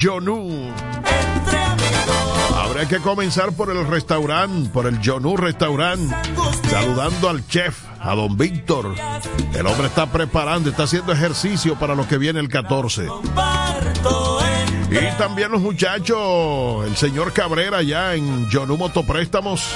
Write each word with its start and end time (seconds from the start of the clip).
Yonu. 0.00 0.72
Habrá 2.54 2.86
que 2.86 2.98
comenzar 2.98 3.50
por 3.50 3.68
el 3.68 3.84
restaurante, 3.84 4.70
por 4.70 4.86
el 4.86 5.00
Yonu 5.00 5.36
Restaurant, 5.36 6.12
saludando 6.70 7.28
al 7.28 7.44
chef, 7.48 7.82
a 7.98 8.14
don 8.14 8.36
Víctor. 8.36 8.94
El 9.52 9.66
hombre 9.66 9.88
está 9.88 10.06
preparando, 10.06 10.70
está 10.70 10.84
haciendo 10.84 11.12
ejercicio 11.12 11.76
para 11.80 11.96
lo 11.96 12.06
que 12.06 12.16
viene 12.16 12.38
el 12.38 12.48
14. 12.48 13.08
Y 14.88 15.18
también 15.18 15.50
los 15.50 15.60
muchachos, 15.60 16.86
el 16.86 16.96
señor 16.96 17.32
Cabrera 17.32 17.82
ya 17.82 18.14
en 18.14 18.48
Yonu 18.50 18.76
Motopréstamos. 18.76 19.68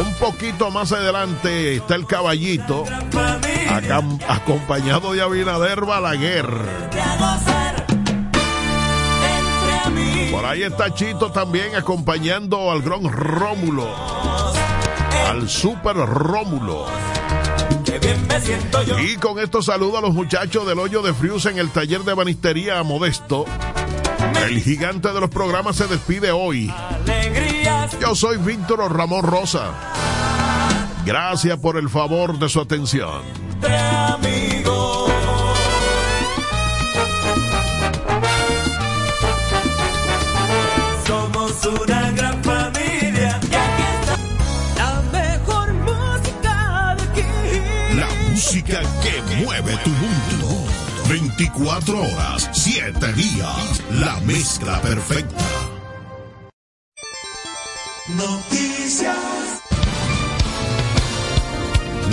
Un 0.00 0.14
poquito 0.14 0.70
más 0.70 0.92
adelante 0.92 1.74
está 1.74 1.96
el 1.96 2.06
caballito, 2.06 2.84
acompañado 4.28 5.12
de 5.12 5.22
Abinader 5.22 5.80
Balaguer. 5.80 6.46
Por 10.30 10.44
ahí 10.44 10.62
está 10.62 10.92
Chito 10.94 11.30
también 11.30 11.74
acompañando 11.74 12.70
al 12.70 12.82
gran 12.82 13.04
Rómulo. 13.04 13.88
Al 15.28 15.48
super 15.48 15.96
Rómulo. 15.96 16.86
Y 19.00 19.16
con 19.16 19.38
esto 19.38 19.62
saludo 19.62 19.98
a 19.98 20.00
los 20.00 20.12
muchachos 20.14 20.66
del 20.66 20.78
hoyo 20.78 21.02
de 21.02 21.14
Frius 21.14 21.46
en 21.46 21.58
el 21.58 21.70
taller 21.70 22.02
de 22.02 22.14
banistería 22.14 22.82
Modesto. 22.82 23.44
El 24.46 24.60
gigante 24.60 25.12
de 25.12 25.20
los 25.20 25.30
programas 25.30 25.76
se 25.76 25.86
despide 25.86 26.32
hoy. 26.32 26.72
Yo 28.00 28.14
soy 28.14 28.36
Víctor 28.38 28.94
Ramón 28.94 29.22
Rosa. 29.22 29.72
Gracias 31.04 31.58
por 31.58 31.76
el 31.76 31.88
favor 31.88 32.38
de 32.38 32.48
su 32.48 32.60
atención. 32.60 33.22
Música 48.64 48.82
que 49.02 49.44
mueve 49.44 49.76
tu 49.84 49.90
mundo. 49.90 50.66
24 51.08 52.00
horas, 52.00 52.48
7 52.52 53.12
días. 53.12 53.82
La 53.90 54.18
mezcla 54.20 54.80
perfecta. 54.80 55.44
Noticias. 58.16 59.16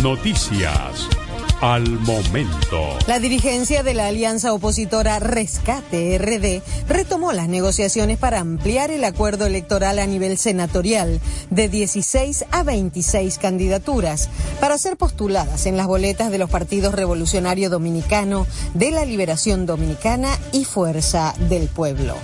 Noticias 0.01 1.20
al 1.61 1.87
momento. 1.99 2.97
La 3.07 3.19
dirigencia 3.19 3.83
de 3.83 3.93
la 3.93 4.07
alianza 4.07 4.51
opositora 4.51 5.19
Rescate 5.19 6.17
RD 6.17 6.63
retomó 6.89 7.33
las 7.33 7.47
negociaciones 7.47 8.17
para 8.17 8.39
ampliar 8.39 8.89
el 8.89 9.03
acuerdo 9.03 9.45
electoral 9.45 9.99
a 9.99 10.07
nivel 10.07 10.39
senatorial 10.39 11.21
de 11.51 11.69
16 11.69 12.45
a 12.51 12.63
26 12.63 13.37
candidaturas 13.37 14.29
para 14.59 14.77
ser 14.79 14.97
postuladas 14.97 15.67
en 15.67 15.77
las 15.77 15.85
boletas 15.85 16.31
de 16.31 16.39
los 16.39 16.49
partidos 16.49 16.95
Revolucionario 16.95 17.69
Dominicano, 17.69 18.47
de 18.73 18.89
la 18.89 19.05
Liberación 19.05 19.67
Dominicana 19.67 20.37
y 20.51 20.65
Fuerza 20.65 21.35
del 21.47 21.67
Pueblo. 21.67 22.15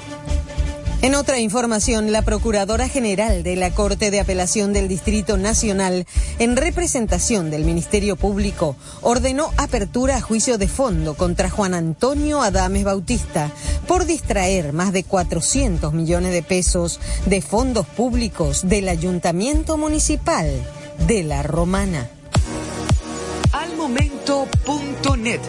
En 1.03 1.13
otra 1.13 1.39
información, 1.39 2.11
la 2.11 2.23
Procuradora 2.23 2.89
General 2.89 3.43
de 3.43 3.55
la 3.55 3.69
Corte 3.69 4.09
de 4.09 4.19
Apelación 4.19 4.73
del 4.73 4.87
Distrito 4.87 5.37
Nacional, 5.37 6.07
en 6.39 6.55
representación 6.55 7.51
del 7.51 7.65
Ministerio 7.65 8.15
Público, 8.15 8.75
ordenó 9.01 9.51
apertura 9.57 10.15
a 10.15 10.21
juicio 10.21 10.57
de 10.57 10.67
fondo 10.67 11.13
contra 11.13 11.51
Juan 11.51 11.75
Antonio 11.75 12.41
Adames 12.41 12.83
Bautista 12.83 13.51
por 13.87 14.05
distraer 14.05 14.73
más 14.73 14.91
de 14.91 15.03
400 15.03 15.93
millones 15.93 16.31
de 16.31 16.41
pesos 16.41 16.99
de 17.27 17.41
fondos 17.43 17.85
públicos 17.85 18.67
del 18.67 18.89
Ayuntamiento 18.89 19.77
Municipal 19.77 20.49
de 21.05 21.23
La 21.23 21.43
Romana. 21.43 22.09
Almomento.net. 23.51 25.41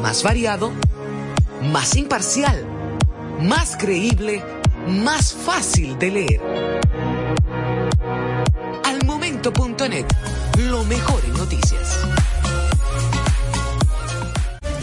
Más 0.00 0.22
variado, 0.22 0.70
más 1.60 1.96
imparcial 1.96 2.73
más 3.40 3.76
creíble, 3.76 4.42
más 4.86 5.32
fácil 5.32 5.98
de 5.98 6.10
leer. 6.10 6.40
Al 8.84 9.04
momento.net, 9.04 10.06
lo 10.58 10.84
mejor 10.84 11.20
en 11.24 11.32
noticias. 11.34 11.98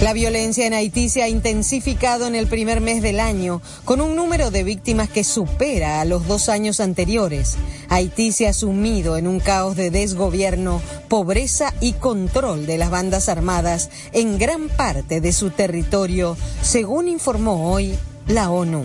La 0.02 0.14
violencia 0.14 0.66
en 0.66 0.74
Haití 0.74 1.10
se 1.10 1.22
ha 1.22 1.30
intensificado 1.30 2.26
en 2.26 2.34
el 2.34 2.48
primer 2.48 2.82
mes 2.82 3.04
del 3.04 3.20
año, 3.20 3.62
con 3.86 4.02
un 4.02 4.16
número 4.16 4.50
de 4.50 4.64
víctimas 4.64 5.10
que 5.10 5.24
supera 5.24 6.02
a 6.02 6.06
los 6.06 6.28
dos 6.28 6.50
años 6.50 6.80
anteriores. 6.80 7.56
Haití 7.88 8.32
se 8.32 8.48
ha 8.48 8.54
sumido 8.54 9.16
en 9.16 9.28
un 9.28 9.40
caos 9.40 9.76
de 9.76 9.92
desgobierno, 9.92 10.82
pobreza 11.08 11.72
y 11.82 11.94
control 11.94 12.66
de 12.66 12.80
las 12.80 12.90
bandas 12.90 13.30
armadas 13.30 13.92
en 14.12 14.40
gran 14.40 14.70
parte 14.70 15.22
de 15.22 15.32
su 15.34 15.52
territorio, 15.52 16.36
según 16.64 17.08
informó 17.08 17.72
hoy 17.72 17.96
la 18.28 18.50
ONU. 18.50 18.84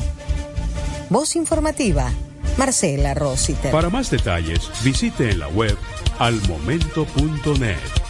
Voz 1.10 1.36
informativa, 1.36 2.10
Marcela 2.56 3.14
Rositer. 3.14 3.70
Para 3.70 3.91
más 3.91 4.10
detalles, 4.10 4.70
visite 4.82 5.30
en 5.30 5.38
la 5.38 5.48
web 5.48 5.76
almomento.net. 6.19 8.05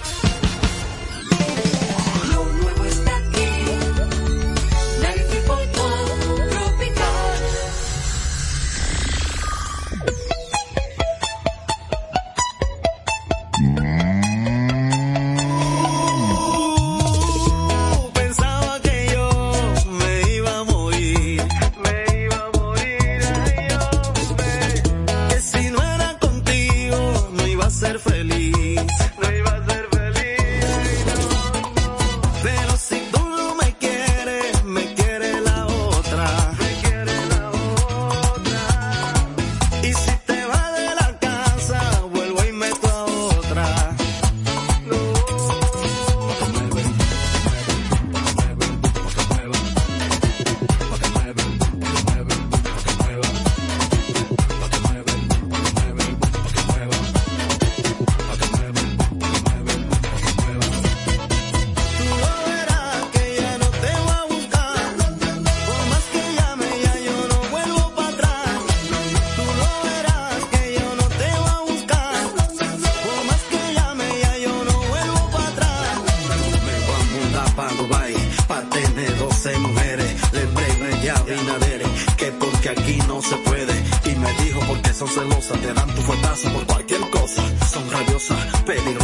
celosa, 85.16 85.54
te 85.54 85.72
dan 85.72 85.88
tu 85.94 86.02
fuetazo 86.02 86.52
por 86.52 86.66
cualquier 86.66 87.00
cosa. 87.10 87.42
Son 87.72 87.90
rabiosas, 87.90 88.62
peligrosas 88.66 88.95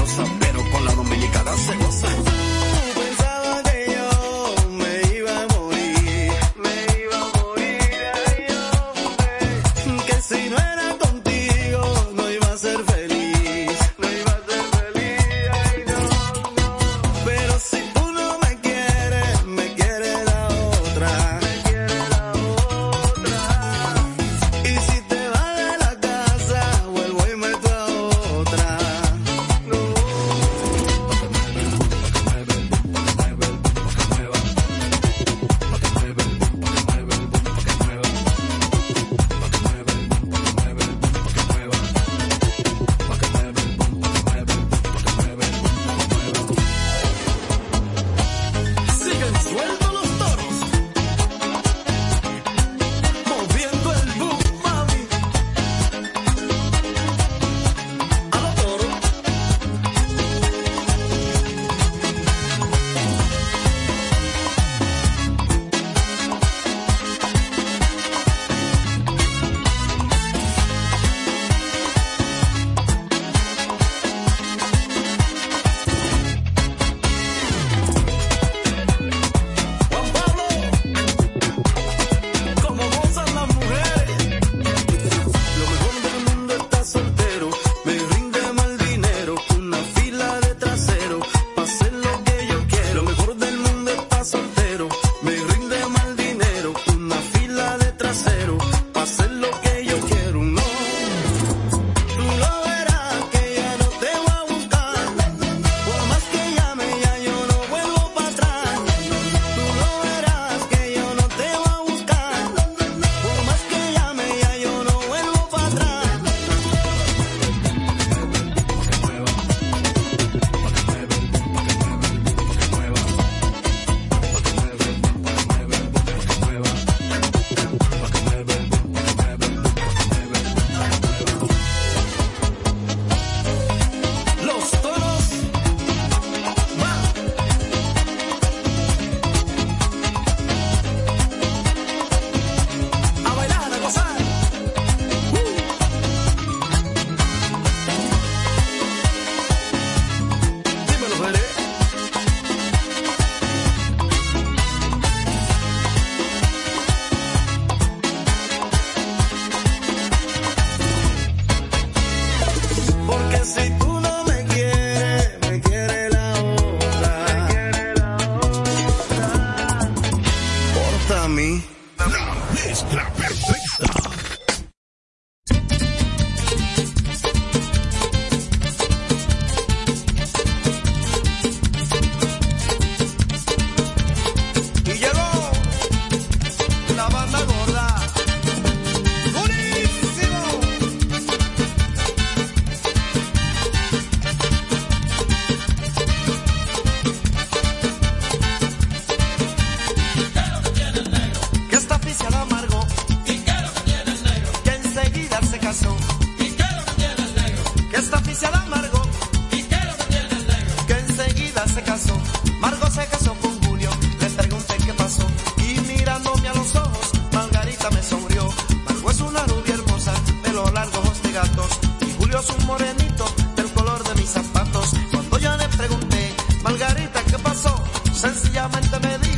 Sencillamente 228.23 229.01
me 229.01 229.19
dijo, 229.19 229.32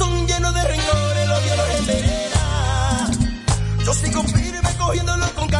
corazón 0.00 0.26
lleno 0.26 0.52
de 0.52 0.64
rencor, 0.64 1.16
el 1.16 1.30
odio 1.30 1.56
lo 1.56 1.64
genera. 1.84 3.10
Yo 3.84 3.94
sigo 3.94 4.22
firme 4.22 4.76
cogiéndolo 4.78 5.26
con 5.34 5.48
calma. 5.48 5.59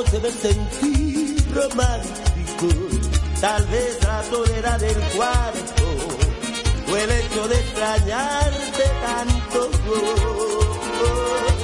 Anoche 0.00 0.18
me 0.20 0.30
sentí 0.30 1.36
romántico. 1.52 2.68
Tal 3.40 3.66
vez 3.66 3.98
la 4.02 4.22
soledad 4.24 4.80
del 4.80 4.96
cuarto 5.16 5.84
o 6.90 6.96
el 6.96 7.10
hecho 7.10 7.48
de 7.48 7.54
extrañarte 7.56 8.84
tanto. 9.02 9.70
Oh, 9.88 10.06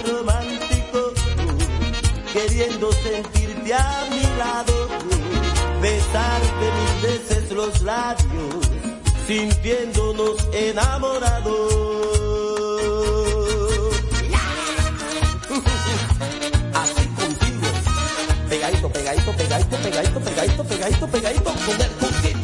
romántico, 0.08 1.12
queriendo 2.32 2.92
sentirte 2.92 3.74
a 3.74 4.06
mi 4.10 4.22
lado, 4.38 4.88
besarte 5.80 6.72
mil 6.76 7.02
veces 7.02 7.50
los 7.52 7.82
labios, 7.82 8.70
sintiéndonos 9.26 10.36
enamorados. 10.52 12.45
Pegadito, 19.06 19.32
pegadito, 19.32 19.76
pegadito, 19.76 20.20
pegadito, 20.20 20.64
pegadito, 20.64 21.06
pegadito, 21.06 21.52
con 22.00 22.35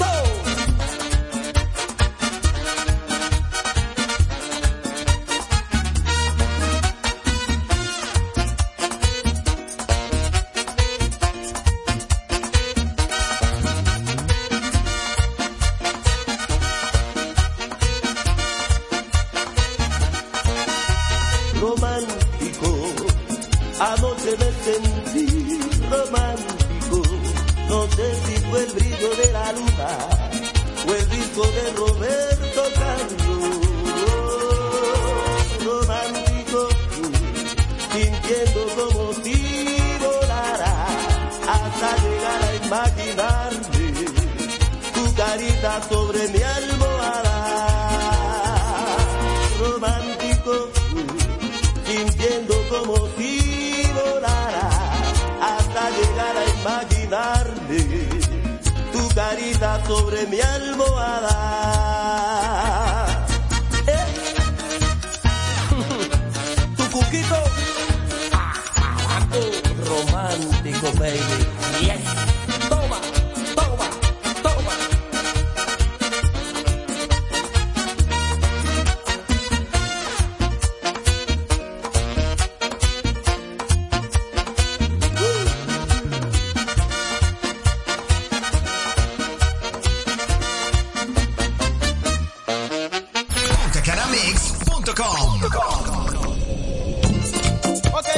Ok, 95.05 95.09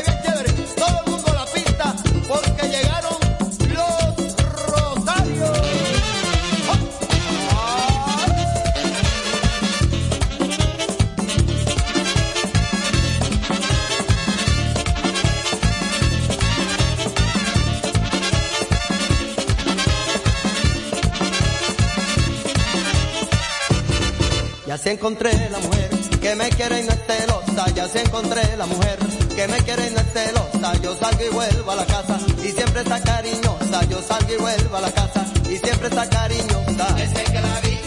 bien 0.04 0.18
chévere. 0.22 0.52
Todo 0.76 1.00
el 1.02 1.10
mundo 1.10 1.30
a 1.30 1.34
la 1.34 1.46
pista 1.46 1.94
porque 2.28 2.68
llegaron 2.68 3.16
los 3.72 4.36
Rosarios. 4.66 5.58
Ya 24.66 24.76
se 24.76 24.90
encontré 24.92 25.48
la 25.50 25.58
mujer 25.60 25.73
que 26.34 26.42
me 26.42 26.50
quiere 26.50 26.80
y 26.80 26.84
no 26.84 26.90
es 26.90 27.00
celosa. 27.06 27.74
Ya 27.74 27.88
se 27.88 28.00
encontré 28.00 28.56
la 28.56 28.66
mujer 28.66 28.98
que 29.36 29.46
me 29.46 29.58
quiere 29.58 29.88
y 29.88 29.90
no 29.90 30.00
es 30.00 30.12
celosa. 30.12 30.80
Yo 30.82 30.96
salgo 30.96 31.24
y 31.24 31.28
vuelvo 31.28 31.70
a 31.70 31.76
la 31.76 31.86
casa 31.86 32.18
y 32.42 32.50
siempre 32.50 32.80
está 32.80 33.00
cariñosa. 33.00 33.84
Yo 33.84 34.02
salgo 34.02 34.32
y 34.32 34.36
vuelvo 34.36 34.76
a 34.76 34.80
la 34.80 34.90
casa 34.92 35.24
y 35.48 35.56
siempre 35.58 35.88
está 35.88 36.08
cariñosa. 36.08 36.94
Desde 36.96 37.24
que 37.24 37.40
la 37.40 37.60
vi, 37.60 37.78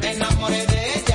me 0.00 0.10
enamoré 0.12 0.66
de 0.66 0.94
ella. 0.94 1.05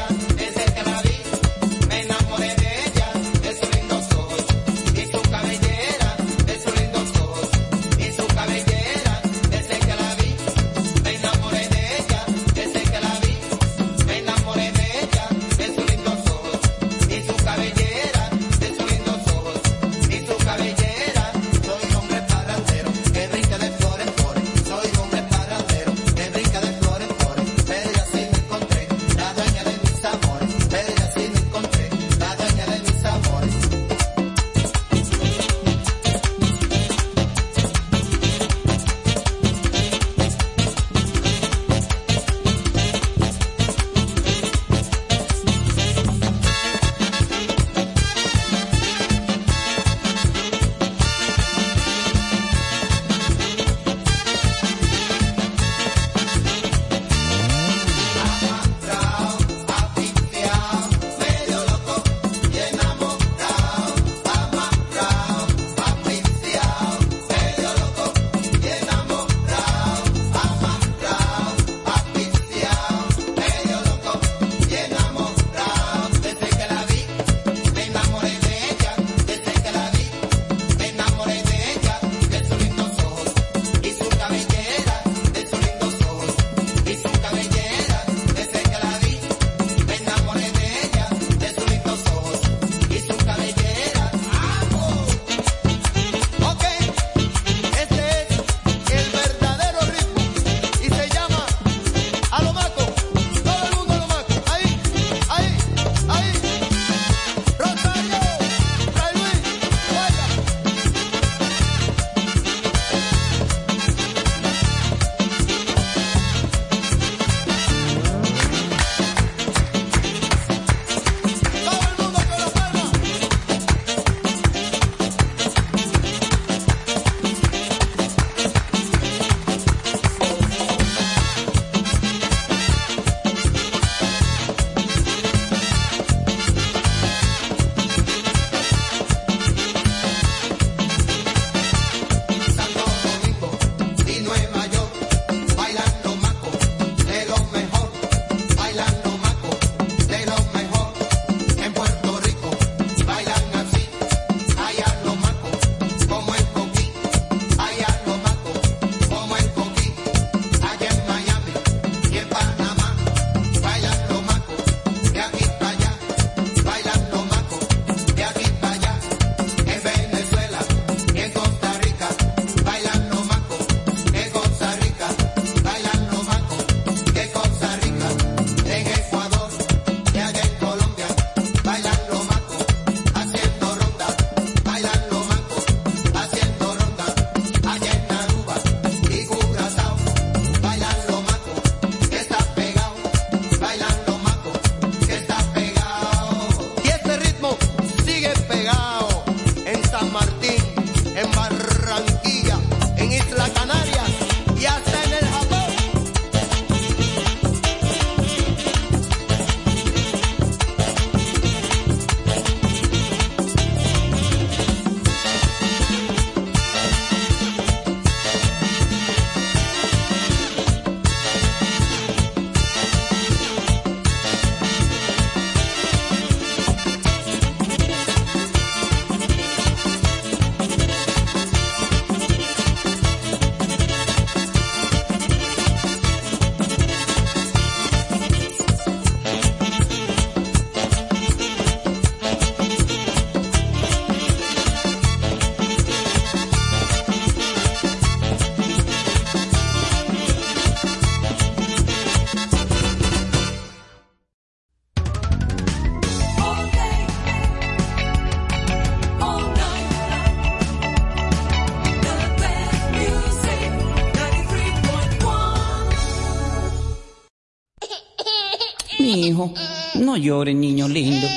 llores, 270.21 270.55
niño 270.55 270.87
lindo. 270.87 271.27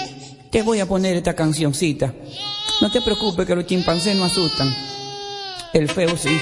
Te 0.51 0.63
voy 0.63 0.81
a 0.81 0.87
poner 0.87 1.17
esta 1.17 1.35
cancioncita. 1.35 2.15
No 2.81 2.91
te 2.91 3.01
preocupes 3.01 3.47
que 3.47 3.55
los 3.57 3.67
chimpancés 3.67 4.15
no 4.17 4.25
asustan. 4.25 4.75
El 5.73 5.89
feo 5.89 6.17
sí. 6.17 6.41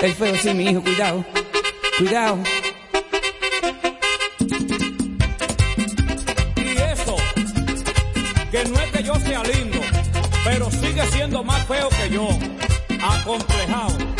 El 0.00 0.14
feo 0.14 0.36
sí, 0.36 0.54
mi 0.54 0.64
hijo, 0.64 0.82
cuidado. 0.82 1.24
Cuidado. 1.98 2.38
Y 6.56 6.78
eso, 6.92 7.16
que 8.50 8.64
no 8.64 8.78
es 8.78 8.90
que 8.92 9.02
yo 9.02 9.14
sea 9.16 9.42
lindo, 9.42 9.78
pero 10.44 10.70
sigue 10.70 11.06
siendo 11.12 11.42
más 11.42 11.66
feo 11.66 11.88
que 11.88 12.10
yo. 12.14 12.28
Acomplejado. 13.02 14.17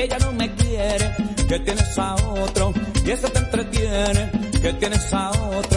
que 0.00 0.04
ella 0.06 0.18
no 0.20 0.32
me 0.32 0.50
quiere, 0.54 1.14
que 1.46 1.58
tienes 1.58 1.98
a 1.98 2.14
otro 2.14 2.72
y 3.04 3.10
eso 3.10 3.28
te 3.28 3.38
entretiene, 3.38 4.30
que 4.62 4.72
tienes 4.74 5.12
a 5.12 5.30
otro. 5.30 5.69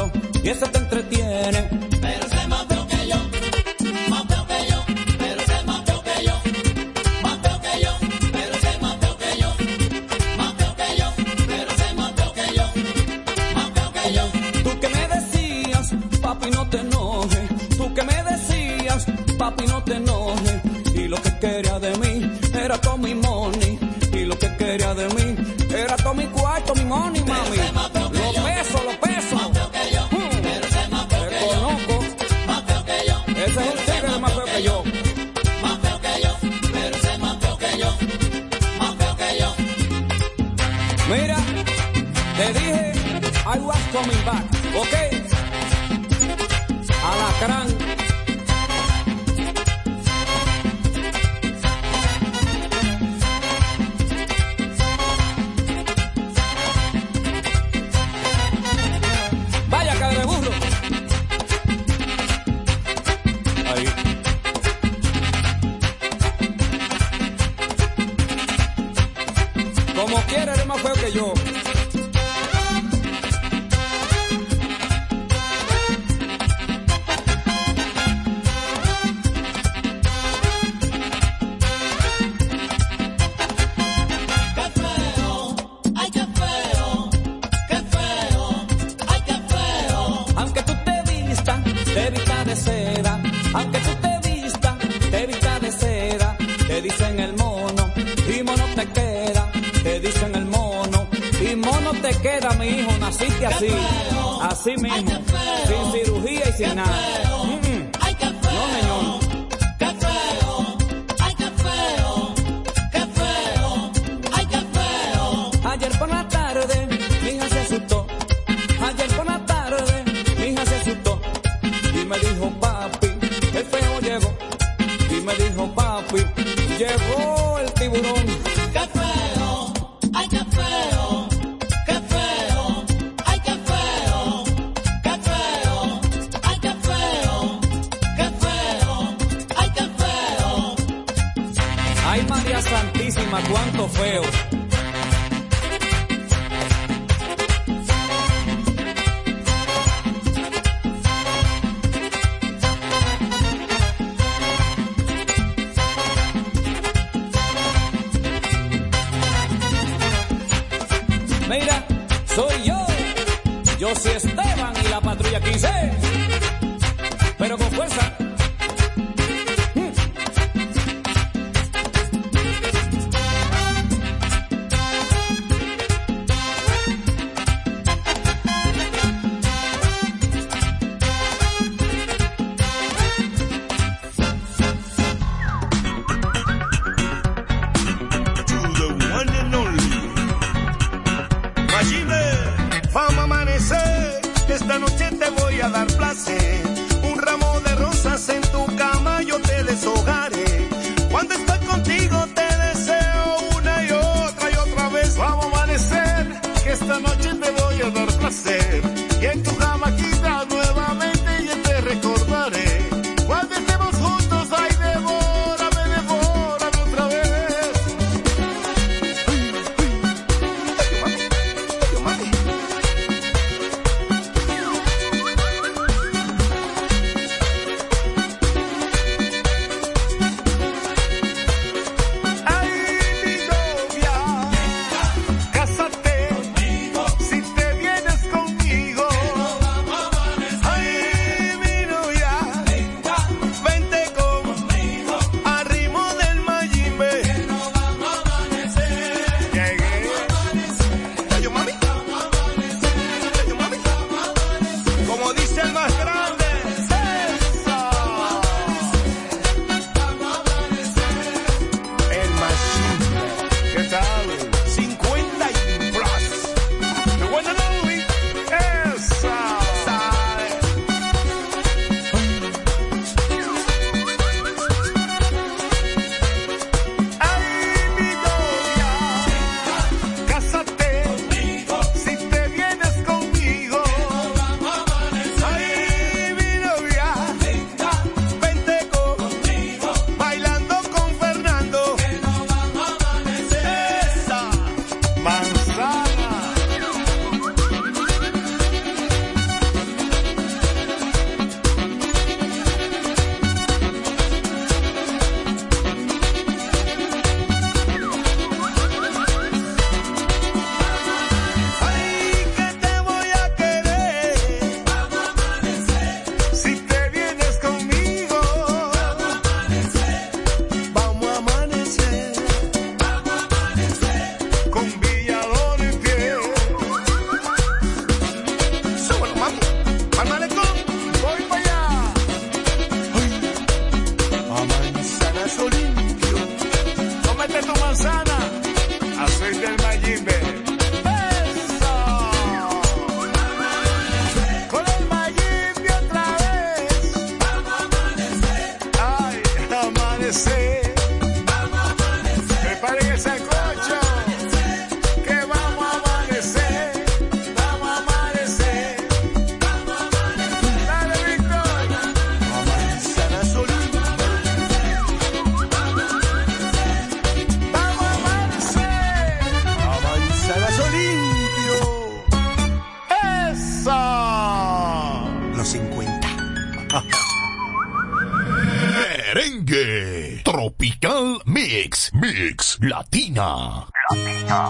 Tropical 379.74 381.42
Mix, 381.48 382.12
Mix 382.14 382.78
Latina. 382.80 383.88
Latina. 384.12 384.70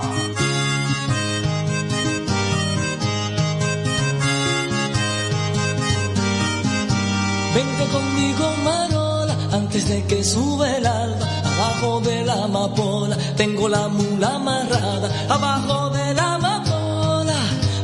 Vente 7.54 7.86
conmigo, 7.91 8.45
Marola, 8.64 9.36
antes 9.51 9.89
de 9.89 10.06
que 10.06 10.24
sube 10.24 10.78
el 10.78 10.88
alba. 10.88 11.28
Abajo 11.51 11.99
de 11.99 12.24
la 12.24 12.45
amapola, 12.45 13.18
tengo 13.36 13.68
la 13.68 13.89
mula 13.89 14.36
amarrada. 14.36 15.10
Abajo 15.28 15.89
de 15.89 16.14
la 16.14 16.36
amapola, 16.36 17.36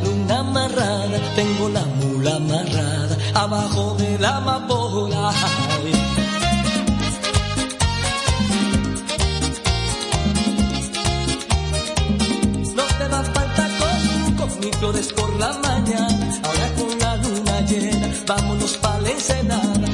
luna 0.06 0.40
amarrada, 0.40 1.20
tengo 1.36 1.68
la 1.68 1.84
mula 2.00 2.38
amarrada. 2.38 3.18
Abajo 3.34 3.96
de 3.96 4.18
la 4.20 4.38
amapola. 4.38 5.34
flores 14.80 15.12
por 15.14 15.36
la 15.38 15.52
mañana, 15.60 16.42
ahora 16.44 16.74
con 16.78 17.00
la 17.00 17.16
luna 17.18 17.62
llena, 17.62 18.14
vámonos 18.26 18.78
para 18.78 19.02
la 19.02 19.10
ensenada, 19.12 19.88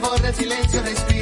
borra 0.00 0.28
el 0.28 0.34
silencio, 0.34 0.82
respiro. 0.82 1.17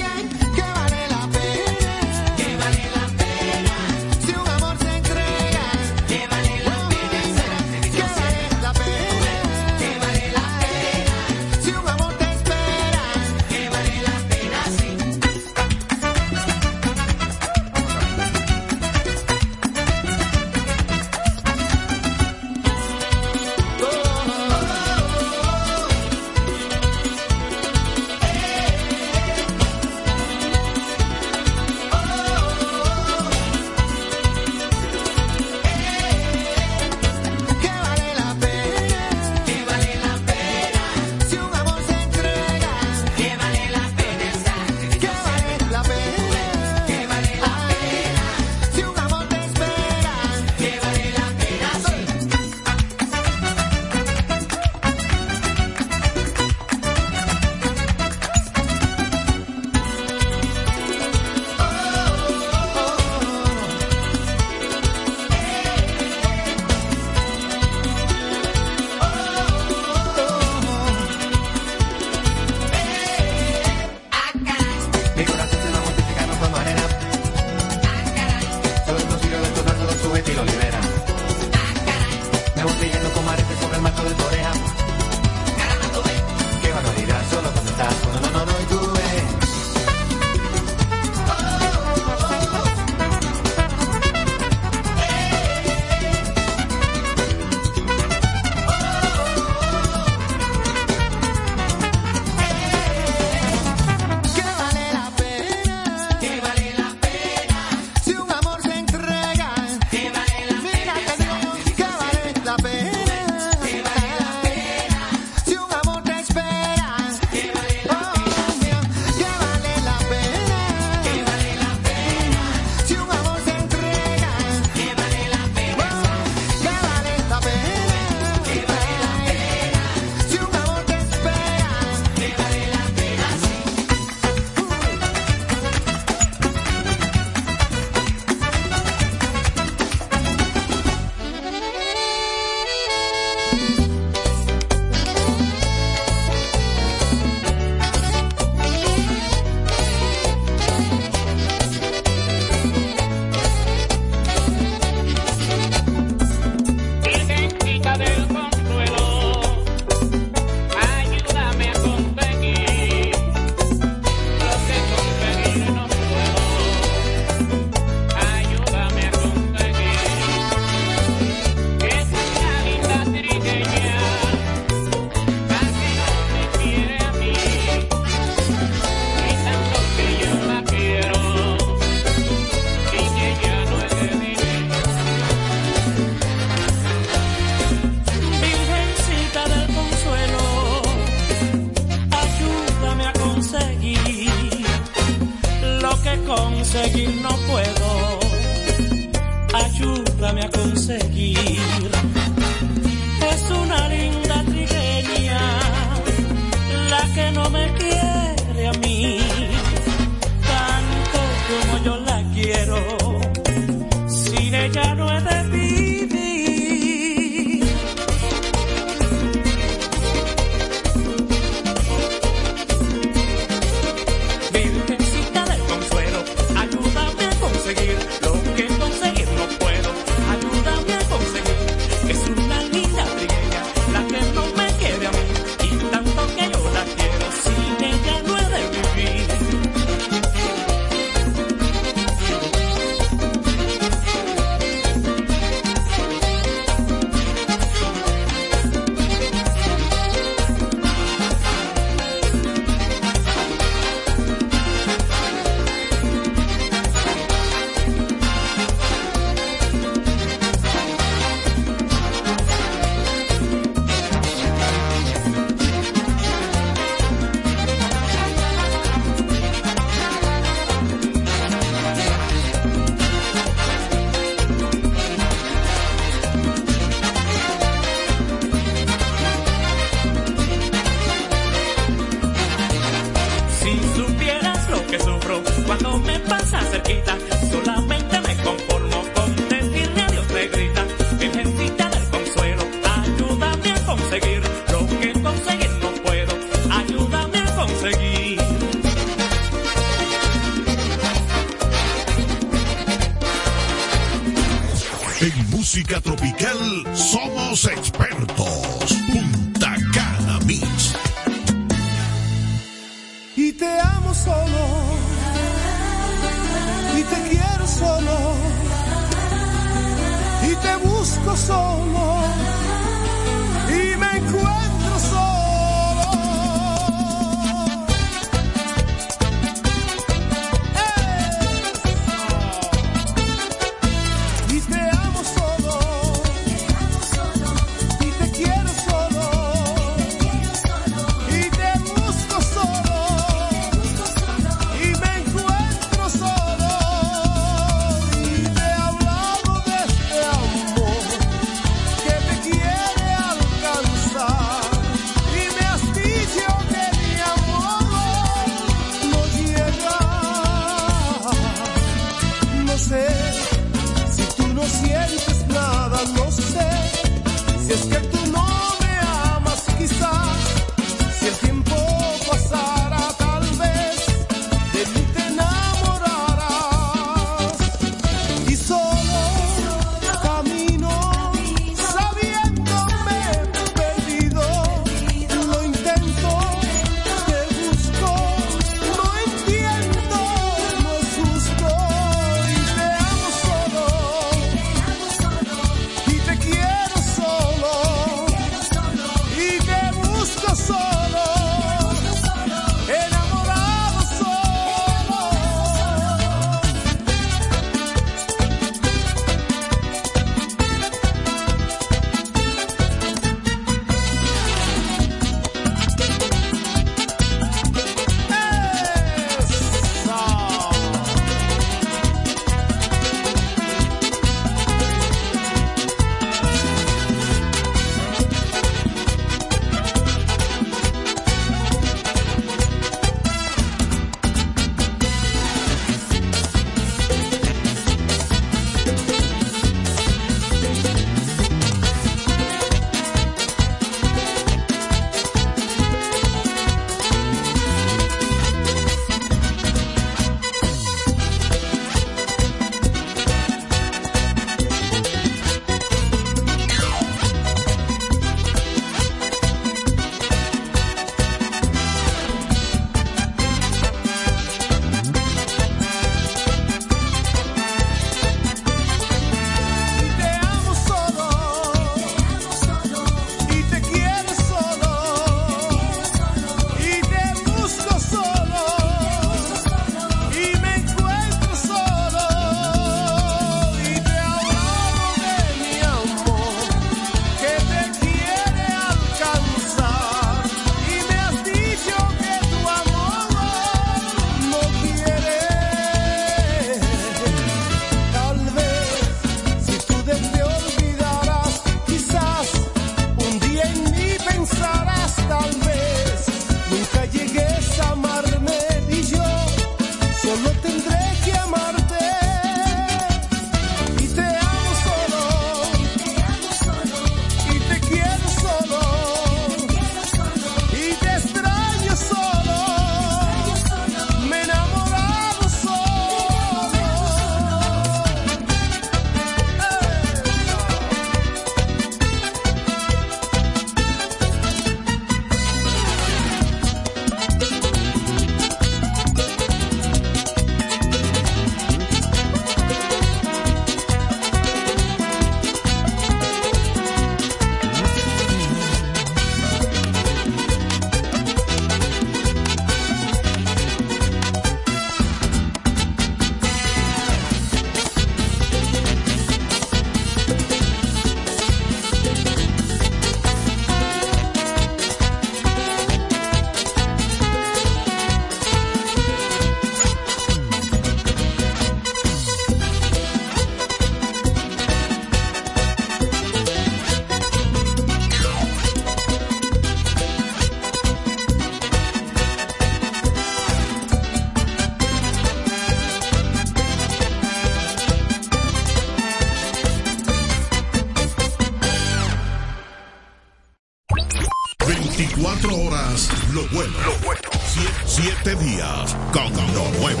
Siete 597.86 598.34
días 598.36 598.96
con 599.12 599.32
lo 599.54 599.68
nuevo. 599.78 600.00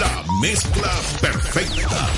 La 0.00 0.24
mezcla 0.40 0.90
perfecta. 1.20 2.08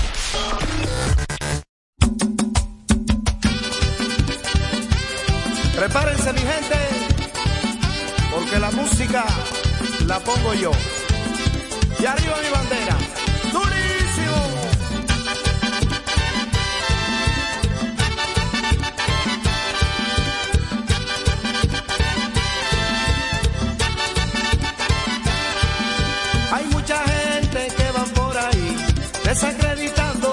Prepárense 5.77 6.33
mi 6.33 6.41
gente, 6.41 6.79
porque 8.31 8.59
la 8.59 8.71
música 8.71 9.25
la 10.07 10.19
pongo 10.21 10.55
yo. 10.55 10.71
Y 12.01 12.07
arriba 12.07 12.37
mi 12.43 12.51
bandera, 12.51 12.97
desacreditando 29.37 30.31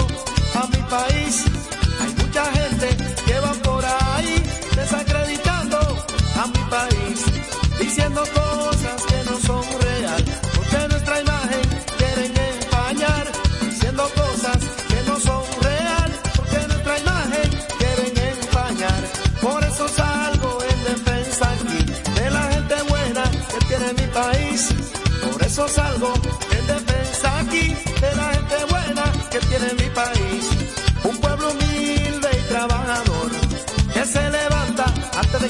a 0.56 0.68
mi 0.68 0.82
país. 0.90 1.44
Hay 2.02 2.12
mucha 2.24 2.46
gente 2.58 2.88
que 3.26 3.40
va 3.40 3.52
por 3.68 3.84
ahí 3.84 4.36
desacreditando 4.78 5.78
a 6.42 6.48
mi 6.48 6.64
país, 6.76 7.18
diciendo 7.80 8.24
cosas 8.34 8.98
que 9.10 9.30
no 9.30 9.38
son 9.48 9.64
real, 9.82 10.24
porque 10.56 10.88
nuestra 10.88 11.20
imagen 11.20 11.66
quieren 11.98 12.34
empañar, 12.54 13.26
diciendo 13.70 14.04
cosas 14.16 14.60
que 14.88 15.00
no 15.10 15.20
son 15.20 15.44
real, 15.62 16.12
porque 16.38 16.68
nuestra 16.70 17.00
imagen 17.00 17.50
quieren 17.80 18.14
empañar. 18.32 19.02
Por 19.42 19.64
eso 19.66 19.86
salgo 19.90 20.60
en 20.72 20.80
defensa 20.92 21.52
aquí 21.52 21.82
de 22.20 22.32
la 22.32 22.44
gente 22.54 22.76
buena 22.88 23.24
que 23.52 23.66
tiene 23.68 23.94
mi 24.00 24.08
país. 24.14 24.70
Por 25.30 25.44
eso 25.44 25.68
salgo 25.68 26.14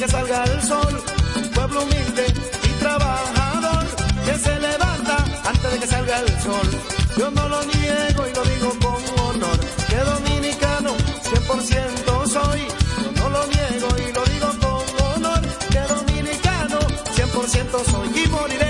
que 0.04 0.12
salga 0.12 0.44
el 0.44 0.62
sol. 0.62 1.04
Pueblo 1.56 1.84
humilde 1.84 2.26
y 2.64 2.70
trabajador 2.80 3.86
que 4.26 4.38
se 4.38 4.60
levanta 4.60 5.18
antes 5.46 5.72
de 5.72 5.80
que 5.80 5.88
salga 5.88 6.20
el 6.20 6.42
sol. 6.42 6.68
Yo 7.18 7.32
no 7.32 7.48
lo 7.48 7.64
niego 7.64 8.22
y 8.30 8.34
lo 8.38 8.44
digo 8.44 8.70
con 8.84 9.02
honor. 9.24 9.60
Que 9.90 10.00
dominicano 10.12 10.92
100% 11.32 12.28
soy. 12.36 12.62
Yo 13.04 13.12
no 13.22 13.30
lo 13.30 13.48
niego 13.48 13.88
y 14.04 14.12
lo 14.18 14.24
digo 14.34 14.50
con 14.64 14.84
honor. 15.08 15.42
Que 15.72 15.82
dominicano 15.94 16.80
100% 17.16 17.92
soy 17.92 18.24
y 18.24 18.28
moriré. 18.28 18.63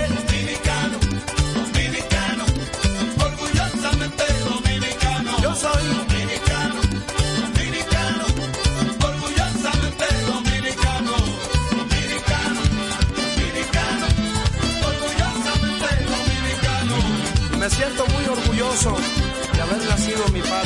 En 20.22 20.32
mi 20.32 20.40
patria. 20.40 20.63